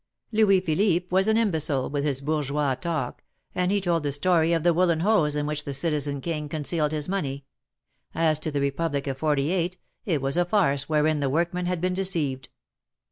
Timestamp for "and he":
3.53-3.79